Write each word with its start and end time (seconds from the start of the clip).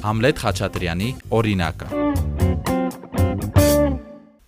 Համլետ 0.00 0.38
Խաչատրյանի 0.40 1.06
օրինակը 1.36 1.88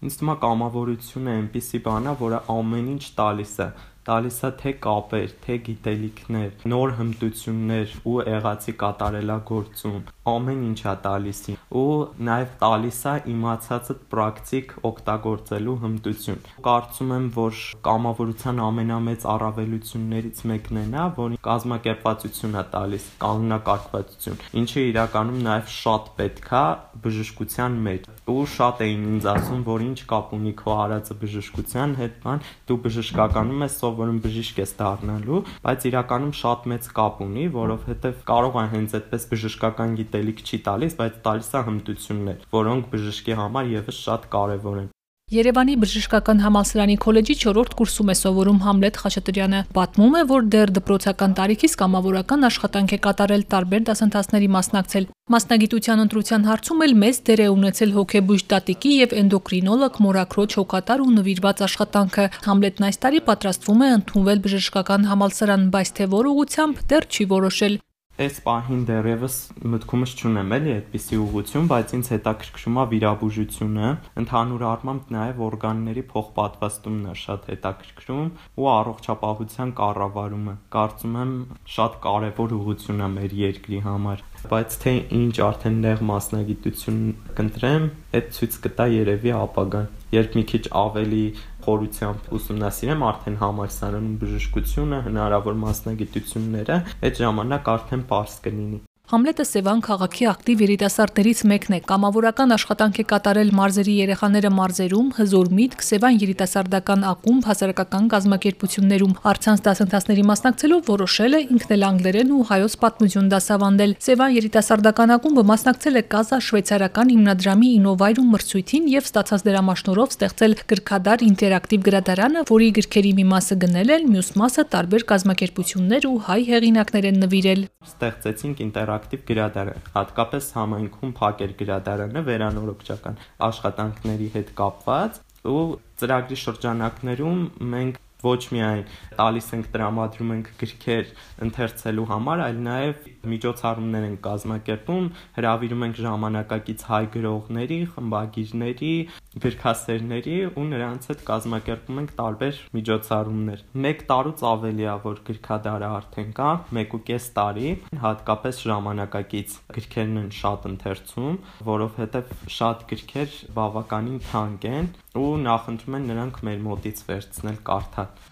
Ինձ 0.03 0.15
թվում 0.19 0.31
է 0.33 0.37
կամավորությունը 0.45 1.35
այնպիսի 1.39 1.81
բան 1.85 2.09
է, 2.09 2.15
որը 2.23 2.39
ամեն 2.55 2.87
ինչ 2.95 3.03
տալիս 3.19 3.53
է 3.61 3.67
տալիս 4.09 4.39
է 4.49 4.51
թե 4.63 4.73
կապեր, 4.83 5.35
թե 5.45 5.57
գիտելիքներ, 5.67 6.49
նոր 6.73 6.95
հմտություններ 6.99 7.93
ու 8.13 8.17
եղածի 8.27 8.75
կատարելագործում, 8.83 10.01
ամեն 10.33 10.65
ինչ 10.69 10.81
է 10.83 10.95
տալիս 11.07 11.41
ու 11.83 11.85
նաև 12.29 12.51
տալիս 12.63 12.99
է 13.11 13.15
իմացածը 13.33 13.95
պրակտիկ 14.13 14.75
օգտագործելու 14.91 15.77
հմտություն։ 15.83 16.43
Կարծում 16.67 17.13
եմ, 17.17 17.29
որ 17.37 17.63
կամավորության 17.89 18.61
ամենամեծ 18.67 19.27
առավելություններից 19.33 20.43
մեկն 20.53 20.81
է 20.83 20.85
նա, 20.93 21.07
որ 21.19 21.37
կազմակերպվածություն 21.47 22.59
է 22.59 22.65
տալիս, 22.75 23.09
կանոնակարգվածություն, 23.23 24.43
ինչը 24.63 24.85
իրականում 24.93 25.41
նաև 25.47 25.73
շատ 25.79 26.11
պետք 26.19 26.51
է 26.53 26.65
բժշկության 27.07 27.79
մեջ։ 27.87 28.11
Ու 28.33 28.47
շատ 28.53 28.83
էին 28.87 29.07
ինձ 29.13 29.29
ասում, 29.33 29.63
որ 29.67 29.87
ինչ 29.89 29.99
կապ 30.13 30.35
ունի 30.39 30.53
քո 30.63 30.77
արածը 30.83 31.17
բժշկության 31.23 31.97
հետ, 32.03 32.15
բան, 32.23 32.45
դու 32.71 32.79
բժշկականում 32.87 33.65
ես 33.67 33.77
սովորում 33.93 34.21
բժիշկ 34.25 34.61
ես 34.63 34.71
դառնալու, 34.79 35.41
բայց 35.67 35.85
իրականում 35.91 36.33
շատ 36.39 36.65
մեծ 36.73 36.89
կապ 36.97 37.21
ունի, 37.27 37.45
որովհետև 37.57 38.23
կարող 38.31 38.57
է 38.63 38.65
հենց 38.73 38.97
այդպես 38.99 39.29
բժշկական 39.33 39.95
գիտելիք 40.01 40.43
չի 40.49 40.63
տալիս, 40.71 40.97
բայց 41.03 41.21
տալիս 41.29 41.53
է 41.53 41.65
հմտություններ, 41.69 42.49
որոնք 42.57 42.91
բժշկի 42.97 43.39
համար 43.43 43.73
եւս 43.77 44.03
շատ 44.09 44.29
կարեւոր 44.33 44.83
են։ 44.87 44.91
Երևանի 45.33 45.75
բժշկական 45.81 46.43
համալսարանի 46.45 46.95
քոլեջի 47.01 47.35
4-րդ 47.41 47.75
կուրսում 47.79 48.11
է 48.13 48.15
սովորում 48.21 48.57
Համլետ 48.67 48.97
Խաչատրյանը։ 49.01 49.61
Պատմում 49.79 50.17
է, 50.19 50.23
որ 50.29 50.43
դեռ 50.53 50.73
դպրոցական 50.77 51.37
տարիքից 51.39 51.77
կամավորական 51.81 52.45
աշխատանք 52.49 52.93
է 52.93 52.99
կատարել 53.07 53.45
տարբեր 53.55 53.87
դասընթացների 53.89 54.51
մասնակցել։ 54.57 55.07
Մասնագիտության 55.33 56.03
ընտրության 56.05 56.45
հարցում 56.53 56.85
էլ 56.85 56.93
մեծ 57.01 57.21
դեր 57.33 57.41
է 57.41 57.47
ունեցել 57.53 57.95
հոգեբույժ 57.97 58.45
տատիկի 58.53 58.93
եւ 58.99 59.15
էնդոկրինոլոգ 59.23 59.97
մորակրոջ 60.05 60.57
հոգատար 60.61 61.07
ու 61.07 61.15
նվիրված 61.17 61.65
աշխատանքը։ 61.69 62.27
Համլետն 62.53 62.89
այս 62.93 63.01
տարի 63.07 63.25
պատրաստվում 63.33 63.87
է 63.89 63.89
ընդունվել 64.03 64.45
բժշկական 64.45 65.09
համալսարան, 65.13 65.65
բայց 65.73 65.95
թե 65.97 66.11
որ 66.13 66.31
ուղությամբ 66.35 66.85
դեռ 66.93 67.09
չի 67.09 67.29
որոշել։ 67.33 67.81
Այս 68.23 68.37
պահին 68.45 68.83
դեռևս 68.87 69.37
մտքումս 69.73 70.13
չունեմ 70.15 70.53
էլի 70.55 70.73
այդպիսի 70.73 71.17
ուղություն, 71.23 71.65
բայց 71.73 71.95
ինձ 71.97 72.11
հետաքրքրում 72.13 72.77
է 72.79 72.85
վիրաբուժությունը, 72.93 73.89
ընդհանուր 74.23 74.65
առմամբ 74.69 75.11
նաև 75.17 75.43
օրգանների 75.49 76.05
փոխպատվաստումն 76.13 77.09
է 77.11 77.17
շատ 77.23 77.49
հետաքրքրում 77.53 78.29
ու 78.63 78.69
առողջապահության 78.79 79.73
կառավարումը։ 79.83 80.55
Կարծում 80.77 81.19
եմ 81.23 81.35
շատ 81.79 81.99
կարևոր 82.07 82.55
ուղություն 82.63 83.03
է 83.03 83.11
մեր 83.17 83.37
երկրի 83.43 83.83
համար 83.89 84.25
բայց 84.51 84.75
թե 84.83 84.93
ինչ 85.17 85.35
արդեն 85.47 85.77
նեղ 85.83 86.01
մասնագիտություն 86.09 87.03
կընտրեմ, 87.39 87.85
այդ 88.19 88.31
ցույց 88.37 88.57
կտա 88.65 88.87
երևի 88.93 89.33
ապագան։ 89.39 89.87
Երբ 90.13 90.35
մի 90.39 90.43
քիչ 90.51 90.63
ավելի 90.81 91.23
խորությամբ 91.67 92.31
ուսումնասիրեմ 92.39 93.05
արդեն 93.09 93.37
համալսարանում 93.43 94.17
բժշկությունը, 94.23 95.03
հնարավոր 95.09 95.61
մասնագիտությունները, 95.67 96.81
այդ 97.09 97.23
ժամանակ 97.23 97.71
արդեն 97.77 98.09
པարզ 98.13 98.41
կլինի։ 98.47 98.81
Համլետը 99.13 99.45
Սևան 99.45 99.81
քաղաքի 99.85 100.27
ակտիվ 100.31 100.61
երիտասարդներից 100.63 101.41
մեկն 101.51 101.75
է։ 101.77 101.79
Կամավորական 101.85 102.55
աշխատանք 102.55 103.01
է 103.03 103.05
կատարել 103.11 103.51
մարզերի 103.59 103.97
երեխաները 103.99 104.51
մարզերում, 104.57 105.09
հզոր 105.19 105.51
միտք, 105.59 105.83
Սևան 105.85 106.17
երիտասարդական 106.23 107.05
ակումբ, 107.11 107.49
հասարակական 107.51 108.07
կազմակերպություններում 108.15 109.13
առցանց 109.33 109.63
դասընթացների 109.69 110.25
մասնակցելով 110.33 110.81
որոշել 110.89 111.37
է 111.37 111.41
ինքն 111.53 111.75
էլ 111.77 111.85
անգլերեն 111.93 112.33
ու 112.33 112.47
հայոց 112.53 112.77
պատմություն 112.81 113.29
դասավանդել։ 113.37 113.93
Սևան 114.01 114.33
երիտասարդական 114.33 115.13
ակումբը 115.13 115.45
մասնակցել 115.53 116.01
է 116.01 116.05
Կազա 116.17 116.41
շվեյցարական 116.49 117.13
հիմնադրամի 117.13 117.69
Ինովայրում 117.83 118.33
մրցույթին 118.33 118.89
եւ 118.97 119.13
ստացած 119.13 119.47
դրամաշնորհով 119.53 120.17
ստեղծել 120.17 120.57
գրքադար 120.73 121.27
ինտերակտիվ 121.29 121.85
գրադարանը, 121.93 122.47
որի 122.49 122.73
գրքերի 122.81 123.13
մի 123.21 123.29
մասը 123.37 123.61
գնել 123.67 123.93
են, 123.93 124.09
մյուս 124.17 124.33
մասը 124.41 124.67
տարբեր 124.73 125.07
կազմակերպություններ 125.13 126.09
ու 126.09 126.17
հայ 126.33 126.41
հեղինակներ 126.53 127.09
են 127.13 127.23
նվիրել։ 127.27 127.65
Ստեղծեցինք 127.93 128.63
ինտերակտիվ 128.63 129.02
ինտերակտիվ 129.03 129.23
գրադարան, 129.29 129.81
հատկապես 129.95 130.47
համայնքում 130.57 131.13
փակեր 131.19 131.53
գրադարանը 131.59 132.21
վերանորոգչական 132.29 133.19
աշխատանքների 133.49 134.29
հետ 134.37 134.53
կապված 134.61 135.19
ու 135.53 135.65
ծրագրի 136.03 136.39
շրջանակներում 136.43 137.41
մենք 137.73 137.99
ոչ 138.23 138.41
միայն 138.55 138.83
տալիս 139.19 139.49
ենք 139.57 139.69
տրամադրում 139.75 140.33
ենք 140.37 140.51
գրքեր 140.63 141.11
ընթերցելու 141.47 142.07
համար, 142.13 142.43
այլ 142.47 142.61
նաև 142.67 143.09
միջոցառումներ 143.33 144.07
ենք 144.09 144.21
կազմակերպում, 144.27 145.09
հրավիրում 145.37 145.85
ենք 145.87 146.01
ժամանակակից 146.07 146.85
հայ 146.93 147.03
գրողների, 147.17 147.79
խմբագիրների, 147.93 148.95
գրքասերների 149.43 150.37
ու 150.53 150.67
նրանց 150.73 151.09
հետ 151.13 151.23
կազմակերպում 151.29 152.01
ենք 152.03 152.15
տարբեր 152.19 152.61
միջոցառումներ։ 152.79 153.65
1 153.93 154.05
տարուց 154.13 154.45
ավելի 154.53 154.87
է 154.93 154.97
որ 155.07 155.23
գրքադարը 155.29 155.91
արդեն 155.99 156.33
կա, 156.39 156.51
1.5 156.83 157.31
տարի, 157.39 157.71
հատկապես 158.03 158.63
ժամանակակից 158.73 159.57
գրքերն 159.77 160.21
են 160.23 160.31
շատ 160.43 160.69
ընթերցում, 160.73 161.39
որովհետև 161.73 162.35
շատ 162.59 162.87
գրքեր 162.93 163.39
բավականին 163.57 164.21
թանկ 164.29 164.69
են 164.73 164.93
ու 165.21 165.33
նախընտրում 165.45 165.97
են 165.99 166.07
նրանք 166.09 166.39
մեր 166.49 166.61
մոտից 166.67 167.01
վերցնել 167.09 167.59
կարդալ։ 167.69 168.32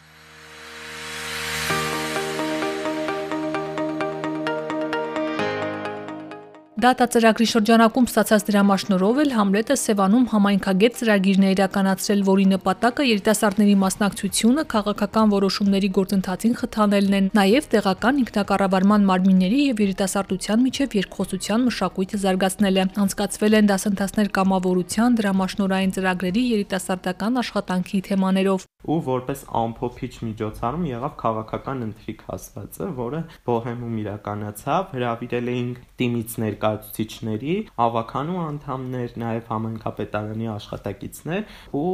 Դատա-ծրագրի 6.81 7.47
շրջանակում 7.51 8.07
ստացած 8.09 8.45
դրամաշնորհով 8.49 9.19
էլ 9.21 9.33
Համլետը 9.37 9.75
Սևանում 9.81 10.23
համայնքագետ 10.31 10.95
ծրագիրն 11.01 11.45
է 11.45 11.51
իրականացրել, 11.55 12.23
որի 12.29 12.47
նպատակը 12.53 13.07
երիտասարդների 13.09 13.75
մասնակցությունը 13.83 14.65
քաղաքական 14.73 15.35
որոշումների 15.35 15.91
գործընթացին 15.99 16.57
խթանելն 16.63 17.19
են, 17.21 17.29
նաև 17.37 17.69
տեղական 17.77 18.23
ինքնակառավարման 18.25 19.07
մարմինների 19.13 19.61
եւ 19.67 19.85
երիտասարդության 19.85 20.65
միջև 20.71 20.99
երկխոսության 21.01 21.69
մշակույթը 21.69 22.23
զարգացնել 22.25 22.81
է։ 22.81 22.89
Անցկացվել 23.05 23.61
են 23.61 23.71
դասընթացներ 23.75 24.35
կամավորության, 24.41 25.21
դրամաշնորհային 25.21 25.95
ծրագրերի 26.01 26.49
երիտասարդական 26.57 27.43
աշխատանքի 27.45 28.05
թեմաներով 28.09 28.71
ու 28.81 28.97
որպես 29.05 29.43
ամփոփիչ 29.61 30.13
միջոցառում 30.25 30.85
եղավ 30.89 31.17
քաղաքական 31.21 31.83
ընթրիկ 31.87 32.23
հաստացը, 32.31 32.87
որը 32.97 33.21
Բոհեմում 33.49 33.99
իրականացավ, 34.01 34.87
հրավիրել 34.95 35.51
էինք 35.55 35.83
թիմից 36.01 36.37
ներկայացուցիչների, 36.71 37.55
ավականու 37.85 38.41
անդամներ, 38.45 39.15
նաև 39.23 39.51
համանքապետարանի 39.51 40.51
աշխատակիցներ 40.55 41.43
ու 41.75 41.87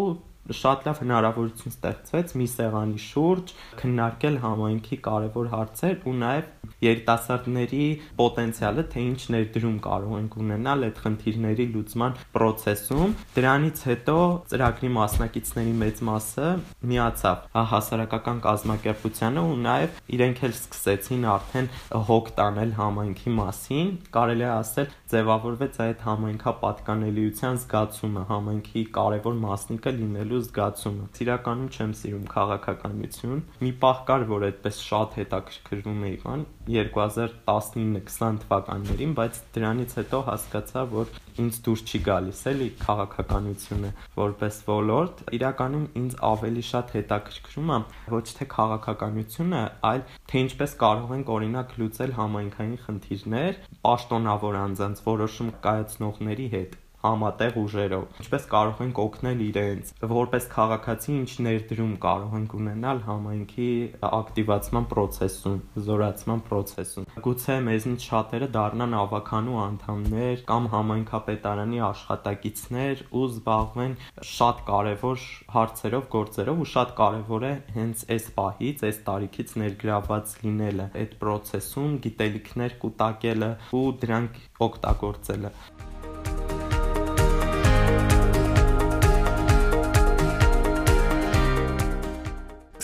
շատ 0.60 0.86
լավ 0.86 1.00
հնարավորություն 1.02 1.74
ստեղծվեց 1.74 2.34
մի 2.40 2.46
սեղանի 2.56 3.00
շուրջ 3.06 3.54
քննարկել 3.80 4.36
համայնքի 4.46 4.98
կարևոր 5.06 5.50
հարցեր 5.56 5.96
ու 6.06 6.14
նաև 6.22 6.52
երիտասարդների 6.82 7.84
պոտենցիալը, 8.18 8.84
թե 8.92 9.02
ինչ 9.06 9.20
ներդրում 9.34 9.76
կարող 9.86 10.14
ենք 10.16 10.36
ունենալ 10.42 10.86
այդ 10.86 11.00
խնդիրների 11.04 11.66
լուծման 11.72 12.16
process-ում։ 12.36 13.14
Դրանից 13.36 13.82
հետո 13.90 14.16
ծրագրի 14.52 14.90
մասնակիցների 14.96 15.74
մեծ 15.82 16.02
մասը 16.10 16.50
միացավ 16.92 17.46
հասարակական 17.72 18.42
կազմակերպությանը 18.46 19.44
ու 19.46 19.56
նաև 19.66 20.00
իրենք 20.16 20.42
էլ 20.46 20.56
սկսեցին 20.56 21.26
արդեն 21.36 21.70
հոգ 22.10 22.30
տանել 22.36 22.74
համայնքի 22.76 23.34
մասին։ 23.40 23.90
Կարելի 24.16 24.46
է 24.46 24.50
ասել, 24.56 24.90
ձևավորվեց 25.16 25.80
այդ 25.86 26.04
համայնքապատկանելիության 26.06 27.60
զգացումը, 27.66 28.22
համայնքի 28.30 28.82
կարևոր 28.96 29.36
մասնիկը 29.46 29.94
լինելու 29.96 30.35
լինելու 30.36 30.44
զգացումը։ 30.46 31.06
Իրականում 31.24 31.68
չեմ 31.72 31.92
սիրում 31.96 32.24
քաղաքականություն։ 32.32 33.40
Մի 33.62 33.70
պահ 33.82 33.98
կար, 34.08 34.24
որ 34.30 34.44
այդպես 34.46 34.80
շատ 34.86 35.16
հետաքրքրվում 35.20 36.02
էի, 36.06 36.16
բան 36.24 36.42
2019-20 36.66 38.38
թվականներին, 38.42 39.12
բայց 39.16 39.40
դրանից 39.56 39.96
հետո 39.96 40.20
հասկացա, 40.28 40.82
որ 40.92 41.12
ինձ 41.40 41.60
դուր 41.66 41.82
չի 41.86 42.00
գալիս 42.06 42.40
էլի 42.52 42.68
քաղաքականությունը 42.82 43.90
որպես 44.16 44.60
ոլորտ։ 44.66 45.22
Իրականում 45.36 45.86
ինձ 46.00 46.16
ավելի 46.30 46.64
շատ 46.70 46.94
հետաքրքրում 46.96 47.70
է 47.76 47.78
ոչ 48.16 48.26
թե 48.36 48.48
քաղաքականությունը, 48.56 49.62
այլ 49.90 50.02
թե 50.26 50.42
ինչպես 50.46 50.76
կարող 50.82 51.14
ենք 51.16 51.32
օրինակ 51.36 51.76
լուծել 51.80 52.16
համայնքային 52.20 52.80
խնդիրներ 52.86 53.62
պաշտոնավոր 53.86 54.60
անձանց 54.66 55.04
որոշում 55.06 55.54
կայացնողների 55.66 56.48
հետ 56.56 56.80
համատեղ 57.06 57.56
ուժերով։ 57.62 58.20
Ինչպես 58.22 58.46
կարող 58.52 58.80
ենք 58.86 58.98
օգնել 59.06 59.42
իրենց, 59.46 59.92
որպես 60.12 60.48
քաղաքացի 60.52 61.12
ինչ 61.16 61.30
ներդրում 61.46 61.94
կարող 62.06 62.34
ենք 62.40 62.54
ունենալ 62.60 63.02
համայնքի 63.06 63.68
ակտիվացման 64.06 64.88
process-ում, 64.92 65.58
զորացման 65.86 66.42
process-ում։ 66.50 67.08
Գուցե 67.26 67.56
մեզնից 67.66 68.06
շատերը 68.10 68.48
դառնան 68.56 68.96
ավականու 69.00 69.58
անդամներ 69.66 70.44
կամ 70.50 70.68
համայնքապետարանի 70.74 71.82
աշխատակիցներ 71.86 73.04
ու 73.16 73.24
զբաղվեն 73.26 73.96
շատ 74.32 74.62
կարևոր 74.70 75.26
հարցերով, 75.56 76.06
գործերով 76.16 76.62
ու 76.66 76.68
շատ 76.74 76.94
կարևոր 77.00 77.46
է 77.46 77.54
հենց 77.76 78.04
այս 78.16 78.28
պահից, 78.40 78.84
այս 78.90 79.00
տարիքից 79.10 79.56
ներգրաված 79.62 80.36
լինելը 80.46 80.90
այդ 81.02 81.16
process-ում, 81.22 81.98
գիտելիքներ 82.06 82.78
կուտակելը 82.86 83.50
ու 83.80 83.86
դրանք 84.04 84.40
օգտագործելը։ 84.68 85.52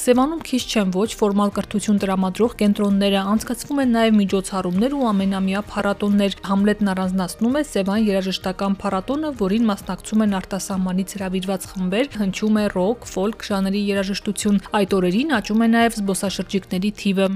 Սևանում 0.03 0.41
քիչ 0.43 0.59
չեն 0.67 0.89
ոչ 0.97 1.11
ֆորմալ 1.15 1.51
կրթություն 1.55 1.99
տրամադրող 2.03 2.55
կենտրոնները, 2.63 3.19
անցկացվում 3.33 3.83
են 3.83 3.93
նաև 3.97 4.17
միջոցառումներ 4.19 4.97
ու 4.99 5.05
ամենամյա 5.11 5.61
փառատոններ։ 5.69 6.35
Համլետն 6.49 6.91
առանձնացնում 6.93 7.59
է 7.61 7.63
Սևան 7.69 8.09
երաժշտական 8.09 8.75
փառատոնը, 8.83 9.31
որին 9.43 9.69
մասնակցում 9.71 10.25
են 10.27 10.35
արտասահմանից 10.41 11.15
հրավիրված 11.19 11.69
խմբեր, 11.71 12.11
հնչում 12.19 12.59
է 12.59 12.67
ռոք, 12.75 13.07
ֆոլք 13.13 13.47
ժանրի 13.53 13.85
երաժշտություն։ 13.93 14.61
Այդ 14.83 14.99
օրերին 14.99 15.33
աճում 15.39 15.63
է 15.63 15.71
նաև 15.79 15.97
զբոսաշրջիկների 16.03 16.93
թիվը 17.03 17.31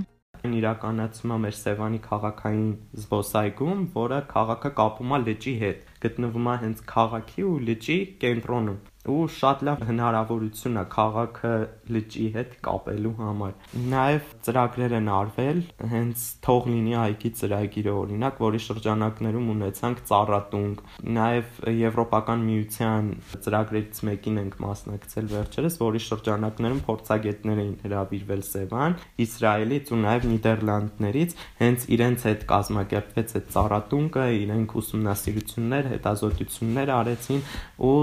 իրականացում 0.46 1.32
է 1.34 1.36
մեր 1.42 1.54
Սևանի 1.58 1.98
քաղաքային 2.06 2.68
զբոսայգում, 3.02 3.80
որը 3.96 4.18
քաղաքը 4.30 4.70
կապում 4.78 5.14
է 5.16 5.18
լճի 5.26 5.54
հետ։ 5.62 5.94
Գտնվում 6.06 6.50
է 6.52 6.54
հենց 6.62 6.82
քաղաքի 6.92 7.46
ու 7.50 7.56
լճի 7.66 7.98
կենտրոնում 8.22 8.78
ու 9.10 9.26
շատ 9.36 9.62
լավ 9.66 9.82
հնարավորություն 9.86 10.78
է 10.80 10.84
քաղաքը 10.92 11.52
լճի 11.96 12.24
հետ 12.36 12.54
կապելու 12.66 13.12
համար։ 13.20 13.52
Նաև 13.92 14.30
ծրագրեր 14.46 14.94
են 14.98 15.10
արվել, 15.16 15.60
հենց 15.92 16.24
թող 16.46 16.68
լինի 16.72 16.94
այգի 17.02 17.30
ծրագիրը 17.40 17.94
օրինակ, 18.00 18.40
որի 18.46 18.60
շրջանակներում 18.66 19.50
ունեցանք 19.54 20.02
ծառատունկ։ 20.10 20.82
Նաև 21.16 21.60
Եվրոպական 21.76 22.44
միության 22.46 23.10
ծրագրերից 23.46 24.02
մեկին 24.10 24.40
ենք 24.42 24.58
մասնակցել 24.66 25.30
վերջերս, 25.36 25.78
որի 25.86 26.02
շրջանակներում 26.06 26.82
փորձագետներ 26.86 27.62
էին 27.62 27.76
հրավիրվել 27.86 28.42
Սևան, 28.46 28.98
Իսրայելից 29.26 29.92
ու 29.96 30.00
նաև 30.02 30.26
Նիդերլանդներից, 30.32 31.36
հենց 31.62 31.86
իրենց 31.96 32.26
հետ 32.26 32.46
կազմակերպվեց 32.50 33.36
այդ 33.36 33.48
ծառատունկը, 33.56 34.26
իրենք 34.46 34.76
ուսումնասիրություններ, 34.80 35.90
հետազոտություններ 35.96 36.92
արեցին 36.96 37.42
ու 37.86 37.94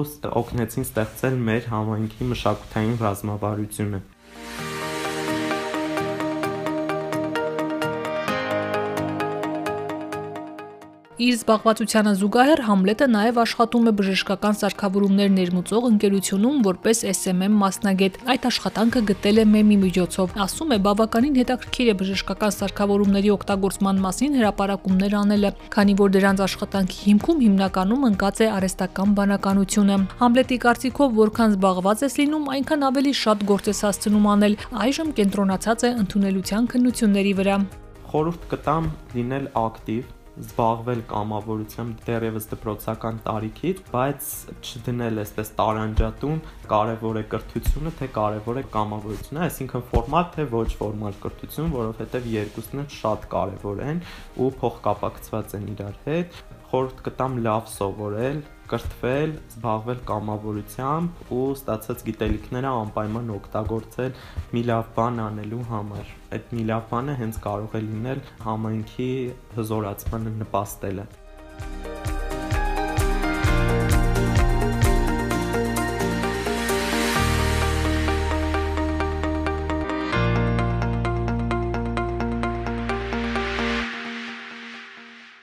օգնեցին 0.43 0.87
ստեղծել 0.93 1.37
մեր 1.45 1.69
համայնքի 1.73 2.25
մշակութային 2.31 2.97
ռազմավարությունը։ 3.01 3.99
Իր 11.23 11.35
զբաղվածությանը 11.37 12.11
զուգահեռ 12.19 12.61
Համլետը 12.67 13.05
նաև 13.13 13.37
աշխատում 13.43 13.85
է 13.87 13.91
բժշկական 13.95 14.55
սարքավորումներ 14.59 15.29
ներմուծող 15.33 15.85
ընկերությունում 15.89 16.55
որպես 16.65 17.03
SMM 17.11 17.53
մասնագետ։ 17.61 18.17
Այդ 18.33 18.47
աշխատանքը 18.49 19.01
գտել 19.11 19.37
է 19.39 19.45
մեմի 19.53 19.77
միջոցով։ 19.83 20.33
Ասում 20.43 20.73
է, 20.75 20.77
բավականին 20.87 21.37
հետաքրքիր 21.39 21.91
է 21.93 21.95
բժշկական 22.01 22.55
սարքավորումների 22.57 23.31
օգտագործման 23.37 24.01
մասին 24.03 24.35
հրապարակումներ 24.41 25.15
անելը, 25.21 25.51
քանի 25.77 25.95
որ 26.03 26.11
դրանց 26.17 26.43
աշխատանքի 26.43 26.99
հիմքում 27.07 27.39
հիմնականում 27.45 28.03
ընկած 28.09 28.43
է 28.43 28.49
արհեստական 28.57 29.15
բանականությունը։ 29.21 29.97
Համլետի 30.23 30.57
կարծիքով, 30.65 31.15
որքան 31.23 31.55
զբաղված 31.55 32.03
ես 32.03 32.19
լինում, 32.19 32.49
այնքան 32.57 32.83
ավելի 32.89 33.13
շատ 33.23 33.47
գործ 33.53 33.71
ես 33.71 33.79
հասցնում 33.87 34.27
անել։ 34.33 34.59
Այժմ 34.83 35.15
կենտրոնացած 35.23 35.87
է 35.87 35.93
ընդունելության 36.03 36.69
քննությունների 36.73 37.33
վրա։ 37.39 37.57
Խորհուրդ 38.11 38.43
կտամ 38.51 38.91
լինել 39.13 39.47
ակտիվ, 39.63 40.03
զբաղվել 40.33 41.01
կամավորությամբ 41.11 41.99
դեռևս 42.07 42.47
դպրոցական 42.53 43.19
տարիքից, 43.27 43.81
բայց 43.93 44.29
չդնել 44.65 45.21
այսպես 45.23 45.51
տարանջատում 45.59 46.39
կարևոր 46.71 47.19
է 47.21 47.23
կրթությունը, 47.33 47.93
թե 47.99 48.09
կարևոր 48.17 48.61
է 48.61 48.65
կամավորությունը, 48.73 49.43
այսինքն 49.45 49.85
ֆորմալ 49.93 50.25
թե 50.33 50.47
ոչ 50.55 50.67
ֆորմալ 50.81 51.21
կրթություն, 51.27 51.69
որովհետև 51.77 52.27
երկուսն 52.33 52.83
էլ 52.83 52.89
շատ 52.97 53.29
կարևոր 53.35 53.85
են 53.93 54.03
ու 54.41 54.49
փոխկապակցված 54.63 55.57
են 55.59 55.71
իրար 55.75 56.01
հետ 56.09 56.43
խորհուրդ 56.73 57.01
կտամ 57.05 57.33
լավ 57.45 57.65
սովորել, 57.69 58.37
կրթվել, 58.71 59.33
զբաղվել 59.53 59.99
կամավորությամբ 60.09 61.33
ու 61.37 61.41
ստացած 61.55 62.05
գիտելիքները 62.09 62.71
անպայման 62.83 63.33
օգտագործել 63.37 64.21
մի 64.53 64.63
լավ 64.69 64.93
բան 64.99 65.19
անելու 65.25 65.63
համար։ 65.73 66.13
Այդ 66.37 66.55
մի 66.57 66.69
լավ 66.71 66.87
բանը 66.93 67.17
հենց 67.23 67.41
կարող 67.47 67.75
է 67.79 67.83
լինել 67.89 68.23
համայնքի 68.47 69.11
հզորացմանը 69.57 70.33
նպաստելը։ 70.43 71.07